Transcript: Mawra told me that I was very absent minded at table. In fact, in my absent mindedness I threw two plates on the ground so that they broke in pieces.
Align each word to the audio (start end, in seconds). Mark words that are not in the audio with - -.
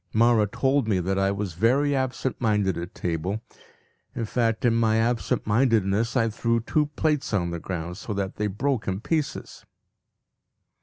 Mawra 0.15 0.47
told 0.51 0.87
me 0.87 0.99
that 0.99 1.19
I 1.19 1.29
was 1.29 1.53
very 1.53 1.95
absent 1.95 2.41
minded 2.41 2.75
at 2.75 2.95
table. 2.95 3.43
In 4.15 4.25
fact, 4.25 4.65
in 4.65 4.73
my 4.73 4.97
absent 4.97 5.45
mindedness 5.45 6.17
I 6.17 6.29
threw 6.29 6.59
two 6.59 6.87
plates 6.95 7.35
on 7.35 7.51
the 7.51 7.59
ground 7.59 7.97
so 7.97 8.11
that 8.15 8.37
they 8.37 8.47
broke 8.47 8.87
in 8.87 8.99
pieces. 9.01 9.63